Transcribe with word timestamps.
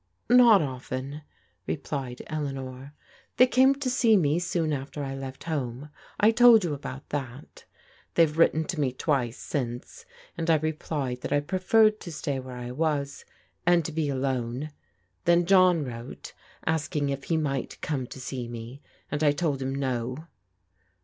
'* 0.23 0.25
Not 0.31 0.63
often," 0.63 1.21
replied 1.67 2.23
Eleanor;" 2.25 2.95
they 3.37 3.45
came 3.45 3.75
to 3.75 3.87
see 3.87 4.17
me 4.17 4.39
soon 4.39 4.73
after 4.73 5.03
I 5.03 5.13
left 5.13 5.43
home. 5.43 5.91
I 6.19 6.31
told 6.31 6.63
you 6.63 6.73
about 6.73 7.09
that 7.09 7.65
They've 8.15 8.35
written 8.35 8.65
to 8.65 8.79
me 8.79 8.93
twice 8.93 9.37
since, 9.37 10.07
and 10.35 10.49
I 10.49 10.55
replied 10.55 11.21
that 11.21 11.31
I 11.31 11.39
preferred 11.39 11.99
to 11.99 12.11
stay 12.11 12.39
where 12.39 12.57
I 12.57 12.71
was, 12.71 13.25
and 13.63 13.85
to 13.85 13.91
be 13.91 14.09
alone. 14.09 14.71
Then 15.25 15.45
John 15.45 15.85
wrote 15.85 16.33
asking 16.65 17.09
if 17.11 17.25
he 17.25 17.37
might 17.37 17.79
come 17.81 18.07
to 18.07 18.19
see 18.19 18.47
me, 18.47 18.81
and 19.11 19.23
I 19.23 19.31
told 19.31 19.61
him 19.61 19.75
no. 19.75 20.25